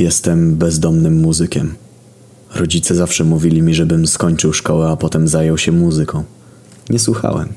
Jestem 0.00 0.56
bezdomnym 0.56 1.20
muzykiem. 1.20 1.74
Rodzice 2.54 2.94
zawsze 2.94 3.24
mówili 3.24 3.62
mi, 3.62 3.74
żebym 3.74 4.06
skończył 4.06 4.52
szkołę, 4.52 4.88
a 4.88 4.96
potem 4.96 5.28
zajął 5.28 5.58
się 5.58 5.72
muzyką. 5.72 6.24
Nie 6.90 6.98
słuchałem. 6.98 7.48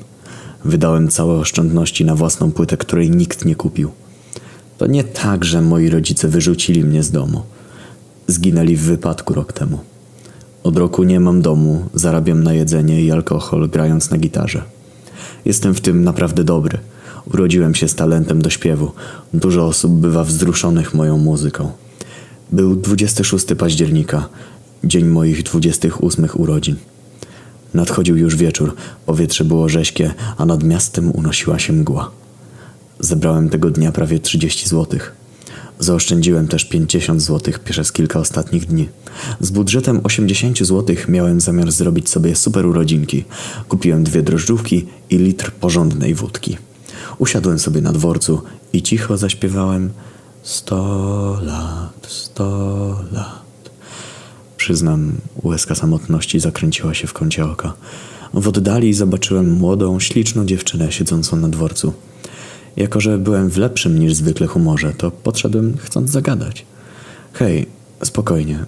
Wydałem 0.64 1.08
całe 1.08 1.34
oszczędności 1.34 2.04
na 2.04 2.14
własną 2.14 2.52
płytę, 2.52 2.76
której 2.76 3.10
nikt 3.10 3.44
nie 3.44 3.56
kupił. 3.56 3.90
To 4.78 4.86
nie 4.86 5.04
tak, 5.04 5.44
że 5.44 5.62
moi 5.62 5.88
rodzice 5.88 6.28
wyrzucili 6.28 6.84
mnie 6.84 7.02
z 7.02 7.10
domu. 7.10 7.42
Zginęli 8.26 8.76
w 8.76 8.82
wypadku 8.82 9.34
rok 9.34 9.52
temu. 9.52 9.78
Od 10.62 10.76
roku 10.76 11.04
nie 11.04 11.20
mam 11.20 11.42
domu, 11.42 11.84
zarabiam 11.94 12.42
na 12.42 12.52
jedzenie 12.52 13.02
i 13.02 13.10
alkohol, 13.10 13.68
grając 13.68 14.10
na 14.10 14.18
gitarze. 14.18 14.62
Jestem 15.44 15.74
w 15.74 15.80
tym 15.80 16.04
naprawdę 16.04 16.44
dobry. 16.44 16.78
Urodziłem 17.32 17.74
się 17.74 17.88
z 17.88 17.94
talentem 17.94 18.42
do 18.42 18.50
śpiewu. 18.50 18.92
Dużo 19.34 19.66
osób 19.66 19.92
bywa 19.92 20.24
wzruszonych 20.24 20.94
moją 20.94 21.18
muzyką. 21.18 21.83
Był 22.54 22.76
26 22.76 23.46
października, 23.58 24.28
dzień 24.84 25.04
moich 25.04 25.42
28 25.42 26.28
urodzin. 26.34 26.76
Nadchodził 27.74 28.16
już 28.16 28.36
wieczór, 28.36 28.74
powietrze 29.06 29.44
było 29.44 29.68
rześkie, 29.68 30.14
a 30.36 30.46
nad 30.46 30.62
miastem 30.62 31.10
unosiła 31.10 31.58
się 31.58 31.72
mgła. 31.72 32.10
Zebrałem 33.00 33.48
tego 33.48 33.70
dnia 33.70 33.92
prawie 33.92 34.18
30 34.18 34.68
złotych. 34.68 35.14
Zaoszczędziłem 35.78 36.48
też 36.48 36.64
50 36.64 37.22
złotych 37.22 37.58
przez 37.58 37.92
kilka 37.92 38.18
ostatnich 38.18 38.66
dni. 38.66 38.88
Z 39.40 39.50
budżetem 39.50 40.00
80 40.04 40.64
złotych 40.64 41.08
miałem 41.08 41.40
zamiar 41.40 41.72
zrobić 41.72 42.08
sobie 42.08 42.36
super 42.36 42.66
urodzinki. 42.66 43.24
Kupiłem 43.68 44.04
dwie 44.04 44.22
drożdżówki 44.22 44.86
i 45.10 45.16
litr 45.16 45.52
porządnej 45.52 46.14
wódki. 46.14 46.56
Usiadłem 47.18 47.58
sobie 47.58 47.80
na 47.80 47.92
dworcu 47.92 48.42
i 48.72 48.82
cicho 48.82 49.18
zaśpiewałem 49.18 49.90
Sto 50.44 51.38
lat, 51.42 52.06
sto 52.06 52.96
lat. 53.12 53.70
Przyznam, 54.56 55.12
łezka 55.42 55.74
samotności 55.74 56.40
zakręciła 56.40 56.94
się 56.94 57.06
w 57.06 57.12
kącie 57.12 57.44
oka. 57.44 57.72
W 58.34 58.48
oddali 58.48 58.94
zobaczyłem 58.94 59.50
młodą, 59.52 60.00
śliczną 60.00 60.46
dziewczynę 60.46 60.92
siedzącą 60.92 61.36
na 61.36 61.48
dworcu. 61.48 61.92
Jako, 62.76 63.00
że 63.00 63.18
byłem 63.18 63.50
w 63.50 63.58
lepszym 63.58 63.98
niż 63.98 64.14
zwykle 64.14 64.46
humorze, 64.46 64.92
to 64.98 65.10
podszedłem 65.10 65.76
chcąc 65.78 66.10
zagadać. 66.10 66.66
Hej, 67.32 67.66
spokojnie. 68.02 68.64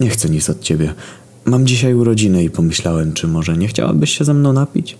Nie 0.00 0.10
chcę 0.10 0.28
nic 0.28 0.50
od 0.50 0.60
ciebie. 0.60 0.94
Mam 1.44 1.66
dzisiaj 1.66 1.94
urodziny 1.94 2.44
i 2.44 2.50
pomyślałem, 2.50 3.12
czy 3.12 3.28
może 3.28 3.56
nie 3.56 3.68
chciałabyś 3.68 4.18
się 4.18 4.24
ze 4.24 4.34
mną 4.34 4.52
napić? 4.52 4.96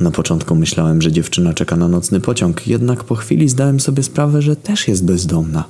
Na 0.00 0.10
początku 0.10 0.54
myślałem, 0.54 1.02
że 1.02 1.12
dziewczyna 1.12 1.54
czeka 1.54 1.76
na 1.76 1.88
nocny 1.88 2.20
pociąg, 2.20 2.66
jednak 2.66 3.04
po 3.04 3.14
chwili 3.14 3.48
zdałem 3.48 3.80
sobie 3.80 4.02
sprawę, 4.02 4.42
że 4.42 4.56
też 4.56 4.88
jest 4.88 5.04
bezdomna. 5.04 5.64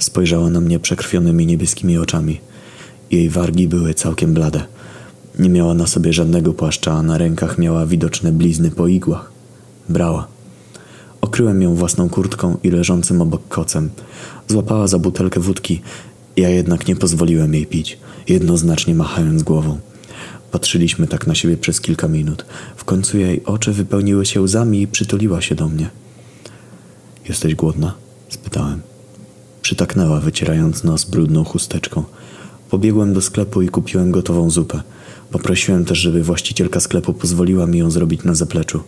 Spojrzała 0.00 0.50
na 0.50 0.60
mnie 0.60 0.78
przekrwionymi 0.78 1.46
niebieskimi 1.46 1.98
oczami. 1.98 2.40
Jej 3.10 3.30
wargi 3.30 3.68
były 3.68 3.94
całkiem 3.94 4.34
blade. 4.34 4.64
Nie 5.38 5.48
miała 5.48 5.74
na 5.74 5.86
sobie 5.86 6.12
żadnego 6.12 6.52
płaszcza, 6.52 6.92
a 6.92 7.02
na 7.02 7.18
rękach 7.18 7.58
miała 7.58 7.86
widoczne 7.86 8.32
blizny 8.32 8.70
po 8.70 8.88
igłach. 8.88 9.30
Brała. 9.88 10.28
Okryłem 11.20 11.62
ją 11.62 11.74
własną 11.74 12.08
kurtką 12.08 12.56
i 12.62 12.70
leżącym 12.70 13.22
obok 13.22 13.48
kocem. 13.48 13.90
Złapała 14.48 14.86
za 14.86 14.98
butelkę 14.98 15.40
wódki. 15.40 15.82
Ja 16.36 16.48
jednak 16.48 16.88
nie 16.88 16.96
pozwoliłem 16.96 17.54
jej 17.54 17.66
pić, 17.66 17.98
jednoznacznie 18.28 18.94
machając 18.94 19.42
głową. 19.42 19.78
Patrzyliśmy 20.50 21.06
tak 21.06 21.26
na 21.26 21.34
siebie 21.34 21.56
przez 21.56 21.80
kilka 21.80 22.08
minut. 22.08 22.44
W 22.76 22.84
końcu 22.84 23.18
jej 23.18 23.44
oczy 23.44 23.72
wypełniły 23.72 24.26
się 24.26 24.40
łzami 24.40 24.82
i 24.82 24.86
przytuliła 24.86 25.40
się 25.40 25.54
do 25.54 25.68
mnie. 25.68 25.90
Jesteś 27.28 27.54
głodna? 27.54 27.94
spytałem. 28.28 28.80
Przytaknęła, 29.62 30.20
wycierając 30.20 30.84
nos 30.84 31.04
brudną 31.04 31.44
chusteczką. 31.44 32.04
Pobiegłem 32.70 33.14
do 33.14 33.22
sklepu 33.22 33.62
i 33.62 33.68
kupiłem 33.68 34.10
gotową 34.10 34.50
zupę. 34.50 34.82
Poprosiłem 35.30 35.84
też, 35.84 35.98
żeby 35.98 36.22
właścicielka 36.22 36.80
sklepu 36.80 37.14
pozwoliła 37.14 37.66
mi 37.66 37.78
ją 37.78 37.90
zrobić 37.90 38.24
na 38.24 38.34
zapleczu. 38.34 38.82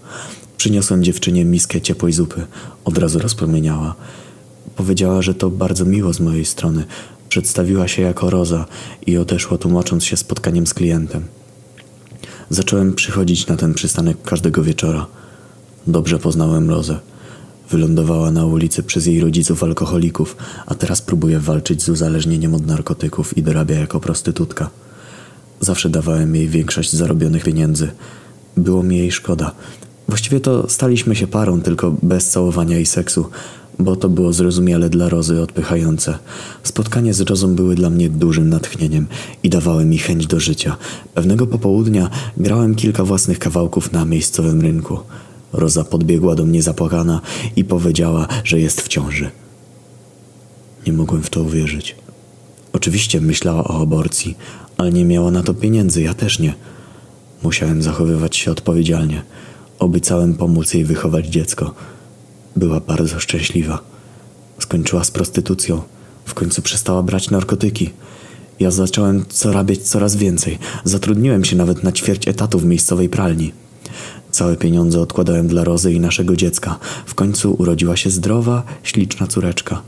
Przyniosłem 0.57 1.05
dziewczynie 1.05 1.45
miskę 1.45 1.81
ciepłej 1.81 2.13
zupy. 2.13 2.47
Od 2.85 2.99
razu 2.99 3.19
rozpromieniała. 3.19 3.95
Powiedziała, 4.77 5.23
że 5.23 5.35
to 5.35 5.51
bardzo 5.51 5.85
miło 5.85 6.13
z 6.13 6.21
mojej 6.21 6.45
strony. 6.45 6.85
Przedstawiła 7.29 7.89
się 7.89 8.03
jako 8.03 8.31
Roza 8.31 8.67
i 9.07 9.17
odeszła 9.19 9.59
tłumacząc 9.59 10.05
się 10.05 10.17
spotkaniem 10.17 10.67
z 10.67 10.75
klientem. 10.75 11.25
Zacząłem 12.51 12.95
przychodzić 12.95 13.47
na 13.47 13.57
ten 13.57 13.75
przystanek 13.75 14.23
każdego 14.23 14.63
wieczora. 14.63 15.07
Dobrze 15.87 16.19
poznałem 16.19 16.71
Rozę. 16.71 16.99
Wylądowała 17.71 18.31
na 18.31 18.47
ulicy 18.47 18.83
przez 18.83 19.07
jej 19.07 19.21
rodziców 19.21 19.65
alkoholików, 19.65 20.37
a 20.67 20.75
teraz 20.75 21.03
próbuje 21.03 21.39
walczyć 21.39 21.83
z 21.83 21.89
uzależnieniem 21.89 22.55
od 22.55 22.67
narkotyków 22.67 23.39
i 23.39 23.43
dorabia 23.43 23.79
jako 23.79 24.01
prostytutka. 24.01 24.71
Zawsze 25.61 25.89
dawałem 25.89 26.37
jej 26.37 26.49
większość 26.49 26.93
zarobionych 26.93 27.45
pieniędzy. 27.45 27.91
Było 28.57 28.83
mi 28.83 28.99
jej 28.99 29.13
szkoda. 29.13 29.55
Właściwie 30.09 30.41
to 30.41 30.69
staliśmy 30.69 31.17
się 31.17 31.27
parą, 31.27 31.63
tylko 31.63 31.95
bez 32.03 32.31
całowania 32.31 32.79
i 32.79 32.87
seksu, 32.87 33.27
bo 33.81 33.97
to 33.97 34.09
było 34.09 34.33
zrozumiale 34.33 34.91
dla 34.91 35.09
Rozy 35.09 35.43
odpychające. 35.43 36.19
Spotkania 36.63 37.13
z 37.13 37.21
Rozą 37.21 37.55
były 37.55 37.75
dla 37.75 37.91
mnie 37.91 38.09
dużym 38.09 38.49
natchnieniem 38.49 39.07
i 39.43 39.51
dawały 39.51 39.85
mi 39.85 39.99
chęć 39.99 40.27
do 40.27 40.41
życia. 40.41 40.77
Pewnego 41.15 41.47
popołudnia 41.47 42.11
grałem 42.37 42.75
kilka 42.75 43.05
własnych 43.05 43.39
kawałków 43.39 43.93
na 43.93 44.05
miejscowym 44.05 44.61
rynku. 44.61 44.99
Roza 45.53 45.85
podbiegła 45.85 46.35
do 46.35 46.45
mnie 46.45 46.63
zapłakana 46.63 47.21
i 47.57 47.65
powiedziała, 47.65 48.27
że 48.45 48.61
jest 48.61 48.81
w 48.81 48.89
ciąży. 48.89 49.31
Nie 50.87 50.93
mogłem 50.93 51.23
w 51.23 51.31
to 51.31 51.43
uwierzyć. 51.43 51.97
Oczywiście 52.73 53.21
myślała 53.21 53.65
o 53.65 53.83
aborcji, 53.83 54.37
ale 54.77 54.93
nie 54.93 55.05
miała 55.05 55.31
na 55.31 55.43
to 55.43 55.55
pieniędzy, 55.55 56.03
ja 56.03 56.15
też 56.15 56.39
nie. 56.39 56.55
Musiałem 57.43 57.83
zachowywać 57.83 58.37
się 58.37 58.51
odpowiedzialnie. 58.51 59.23
Obiecałem 59.79 60.35
pomóc 60.35 60.75
jej 60.75 60.85
wychować 60.85 61.27
dziecko. 61.27 61.75
Była 62.57 62.81
bardzo 62.81 63.21
szczęśliwa. 63.21 63.79
Skończyła 64.59 65.05
z 65.05 65.11
prostytucją. 65.11 65.83
W 66.25 66.35
końcu 66.35 66.63
przestała 66.63 67.03
brać 67.03 67.31
narkotyki. 67.31 67.91
Ja 68.61 68.71
zacząłem 68.71 69.25
zarabiać 69.31 69.79
coraz 69.79 70.17
więcej. 70.17 70.59
Zatrudniłem 70.85 71.45
się 71.45 71.57
nawet 71.57 71.85
na 71.85 71.93
ćwierć 71.93 72.29
etatu 72.29 72.59
w 72.59 72.65
miejscowej 72.65 73.09
pralni. 73.09 73.53
Całe 74.31 74.57
pieniądze 74.57 75.01
odkładałem 75.01 75.49
dla 75.49 75.65
Rozy 75.65 75.93
i 75.93 76.01
naszego 76.01 76.37
dziecka. 76.37 76.79
W 77.07 77.15
końcu 77.15 77.55
urodziła 77.59 77.97
się 77.97 78.11
zdrowa, 78.11 78.63
śliczna 78.83 79.27
córeczka. 79.27 79.83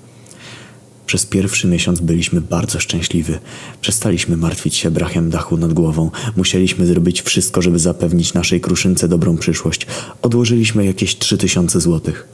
Przez 1.07 1.27
pierwszy 1.27 1.69
miesiąc 1.69 2.01
byliśmy 2.01 2.41
bardzo 2.41 2.81
szczęśliwi. 2.81 3.33
Przestaliśmy 3.81 4.37
martwić 4.37 4.75
się 4.75 4.91
brachem 4.91 5.31
dachu 5.31 5.57
nad 5.57 5.73
głową. 5.73 6.11
Musieliśmy 6.37 6.87
zrobić 6.87 7.23
wszystko, 7.23 7.63
żeby 7.63 7.79
zapewnić 7.79 8.35
naszej 8.35 8.61
kruszynce 8.61 9.09
dobrą 9.09 9.37
przyszłość. 9.37 9.87
Odłożyliśmy 10.23 10.85
jakieś 10.85 11.19
trzy 11.19 11.39
tysiące 11.39 11.81
złotych. 11.81 12.29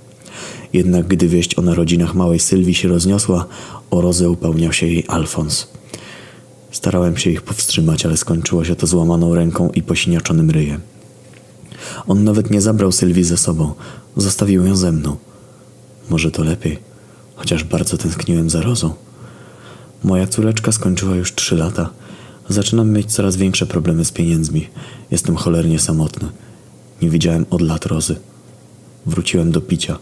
Jednak 0.73 1.07
gdy 1.07 1.29
wieść 1.29 1.59
o 1.59 1.63
narodzinach 1.63 2.15
małej 2.15 2.39
Sylwii 2.39 2.75
się 2.75 2.89
rozniosła, 2.89 3.47
o 3.91 4.01
rozę 4.01 4.31
upałniał 4.31 4.73
się 4.73 4.87
jej 4.87 5.05
Alfons. 5.09 5.69
Starałem 6.71 7.17
się 7.17 7.31
ich 7.31 7.43
powstrzymać, 7.43 8.07
ale 8.07 8.17
skończyło 8.17 8.65
się 8.65 8.77
to 8.77 8.87
złamaną 8.87 9.35
ręką 9.35 9.71
i 9.75 9.83
posiniaczonym 9.83 10.51
ryjem. 10.51 10.81
On 12.07 12.25
nawet 12.25 12.51
nie 12.51 12.61
zabrał 12.61 12.93
Sylwii 12.93 13.25
ze 13.25 13.37
sobą, 13.37 13.73
zostawił 14.17 14.67
ją 14.67 14.77
ze 14.77 14.93
mną. 14.93 15.17
Może 16.11 16.31
to 16.31 16.45
lepiej, 16.45 16.79
chociaż 17.37 17.65
bardzo 17.65 17.99
tęskniłem 17.99 18.51
za 18.51 18.63
Rozą. 18.63 18.95
Moja 20.05 20.27
córeczka 20.27 20.73
skończyła 20.73 21.17
już 21.17 21.35
trzy 21.35 21.57
lata. 21.57 21.91
Zaczynam 22.49 22.93
mieć 22.93 23.13
coraz 23.13 23.37
większe 23.37 23.67
problemy 23.67 24.05
z 24.05 24.13
pieniędzmi. 24.13 24.69
Jestem 25.11 25.37
cholernie 25.37 25.79
samotny. 25.79 26.29
Nie 27.03 27.11
widziałem 27.11 27.47
od 27.51 27.61
lat 27.61 27.87
Rozy. 27.87 28.17
Wróciłem 29.07 29.53
do 29.53 29.61
picia. 29.61 29.99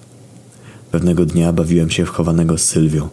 Pewnego 0.90 1.26
dnia 1.26 1.52
bawiłem 1.52 1.90
się 1.90 2.06
w 2.06 2.08
chowanego 2.08 2.58
z 2.58 2.62
Sylwią. 2.62 3.08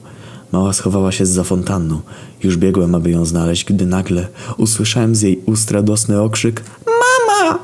Mała 0.52 0.74
schowała 0.74 1.12
się 1.12 1.26
za 1.26 1.44
fontanną. 1.44 2.02
Już 2.44 2.58
biegłem, 2.58 2.96
aby 2.96 3.12
ją 3.12 3.26
znaleźć, 3.26 3.66
gdy 3.66 3.86
nagle 3.86 4.28
usłyszałem 4.58 5.16
z 5.16 5.22
jej 5.22 5.40
ust 5.46 5.72
radosny 5.72 6.22
okrzyk 6.22 6.64
Mama! 6.86 7.60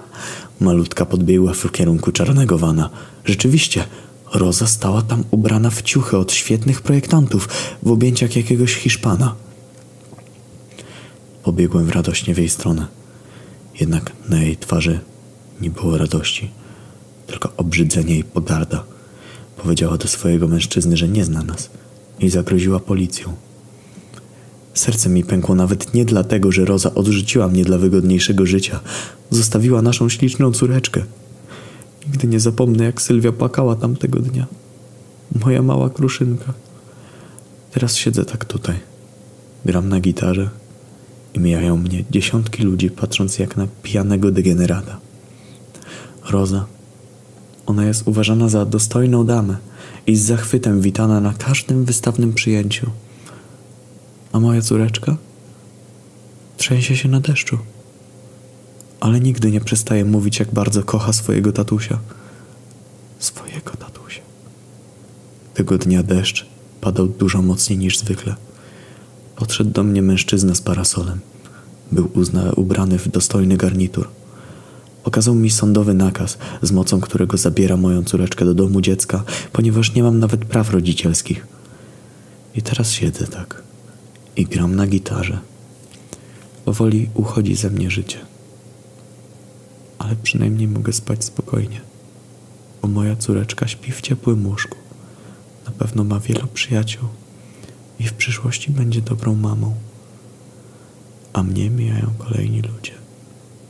Malutka 0.60 1.06
podbiegła 1.06 1.54
w 1.54 1.72
kierunku 1.72 2.12
czarnego 2.12 2.58
wana. 2.58 2.90
Rzeczywiście, 3.26 3.84
Roza 4.34 4.68
stała 4.68 5.02
tam 5.02 5.24
ubrana 5.32 5.70
w 5.70 5.82
ciuchy 5.82 6.18
od 6.18 6.32
świetnych 6.32 6.82
projektantów 6.82 7.50
w 7.84 7.92
objęciach 7.92 8.36
jakiegoś 8.36 8.76
Hiszpana. 8.76 9.36
Pobiegłem 11.44 11.90
radośnie 11.90 12.34
w 12.34 12.38
jej 12.38 12.50
stronę. 12.50 12.88
Jednak 13.80 14.12
na 14.30 14.42
jej 14.42 14.58
twarzy 14.58 15.00
nie 15.62 15.70
było 15.70 15.98
radości, 15.98 16.50
tylko 17.28 17.50
obrzydzenie 17.58 18.16
i 18.16 18.24
pogarda. 18.24 18.84
Powiedziała 19.64 19.98
do 19.98 20.08
swojego 20.08 20.48
mężczyzny, 20.48 20.98
że 20.98 21.08
nie 21.08 21.26
zna 21.26 21.44
nas 21.44 21.70
i 22.20 22.30
zagroziła 22.30 22.80
policją. 22.80 23.34
Serce 24.74 25.10
mi 25.10 25.24
pękło 25.24 25.56
nawet 25.56 25.94
nie 25.94 26.06
dlatego, 26.06 26.52
że 26.52 26.66
Roza 26.66 26.94
odrzuciła 26.94 27.48
mnie 27.48 27.64
dla 27.64 27.78
wygodniejszego 27.78 28.46
życia. 28.46 28.80
Zostawiła 29.30 29.82
naszą 29.82 30.10
śliczną 30.10 30.52
córeczkę. 30.52 31.04
Nigdy 32.08 32.28
nie 32.28 32.40
zapomnę, 32.40 32.84
jak 32.84 33.02
Sylwia 33.02 33.32
płakała 33.32 33.76
tamtego 33.76 34.20
dnia. 34.20 34.46
Moja 35.46 35.62
mała 35.62 35.90
kruszynka. 35.90 36.54
Teraz 37.72 37.96
siedzę 37.96 38.26
tak 38.26 38.46
tutaj. 38.46 38.76
Gram 39.66 39.90
na 39.90 40.00
gitarze 40.00 40.50
i 41.34 41.40
mijają 41.40 41.78
mnie 41.78 42.04
dziesiątki 42.12 42.64
ludzi, 42.64 42.90
patrząc 42.90 43.40
jak 43.40 43.58
na 43.58 43.68
pijanego 43.84 44.32
degenerata. 44.32 44.98
Roza. 46.30 46.66
Ona 47.70 47.86
jest 47.86 48.08
uważana 48.08 48.50
za 48.50 48.66
dostojną 48.66 49.26
damę 49.26 49.58
i 50.08 50.16
z 50.16 50.22
zachwytem 50.22 50.82
witana 50.82 51.22
na 51.22 51.34
każdym 51.34 51.86
wystawnym 51.86 52.34
przyjęciu. 52.34 52.90
A 54.32 54.40
moja 54.40 54.62
córeczka? 54.62 55.18
Trzęsie 56.58 56.98
się 56.98 57.10
na 57.10 57.20
deszczu. 57.20 57.58
Ale 59.00 59.20
nigdy 59.20 59.52
nie 59.52 59.62
przestaje 59.62 60.06
mówić, 60.06 60.40
jak 60.40 60.54
bardzo 60.54 60.84
kocha 60.84 61.14
swojego 61.14 61.52
tatusia. 61.52 62.00
Swojego 63.20 63.72
tatusia. 63.72 64.22
Tego 65.54 65.78
dnia 65.78 66.04
deszcz 66.04 66.46
padał 66.82 67.08
dużo 67.08 67.42
mocniej 67.42 67.80
niż 67.80 67.98
zwykle. 67.98 68.36
Podszedł 69.36 69.72
do 69.72 69.84
mnie 69.84 70.02
mężczyzna 70.02 70.56
z 70.56 70.62
parasolem. 70.62 71.20
Był 71.92 72.10
uzna 72.14 72.52
ubrany 72.52 73.00
w 73.00 73.08
dostojny 73.08 73.58
garnitur. 73.58 74.19
Okazał 75.04 75.36
mi 75.36 75.50
sądowy 75.50 75.94
nakaz, 75.94 76.38
z 76.62 76.72
mocą 76.72 77.02
którego 77.02 77.38
zabiera 77.38 77.78
moją 77.78 78.04
córeczkę 78.04 78.46
do 78.46 78.54
domu 78.54 78.82
dziecka, 78.82 79.24
ponieważ 79.52 79.94
nie 79.94 80.04
mam 80.04 80.20
nawet 80.20 80.46
praw 80.46 80.72
rodzicielskich. 80.72 81.48
I 82.56 82.62
teraz 82.62 82.92
siedzę 82.92 83.28
tak 83.28 83.64
i 84.40 84.46
gram 84.46 84.76
na 84.76 84.88
gitarze. 84.88 85.40
Powoli 86.66 87.10
uchodzi 87.14 87.56
ze 87.56 87.70
mnie 87.70 87.92
życie. 87.92 88.18
Ale 89.98 90.16
przynajmniej 90.16 90.68
mogę 90.68 90.94
spać 90.94 91.24
spokojnie, 91.24 91.82
bo 92.82 92.88
moja 92.88 93.16
córeczka 93.16 93.68
śpi 93.68 93.92
w 93.92 94.02
ciepłym 94.02 94.48
łóżku. 94.48 94.78
Na 95.66 95.72
pewno 95.72 96.04
ma 96.04 96.20
wielu 96.20 96.48
przyjaciół 96.48 97.10
i 98.00 98.04
w 98.04 98.14
przyszłości 98.14 98.72
będzie 98.72 99.02
dobrą 99.02 99.36
mamą. 99.36 99.76
A 101.34 101.44
mnie 101.44 101.70
mijają 101.70 102.14
kolejni 102.18 102.62
ludzie, 102.62 102.94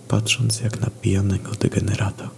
patrząc 0.09 0.61
jak 0.61 0.81
na 0.81 0.87
pijanego 1.01 1.51
degenerata. 1.51 2.29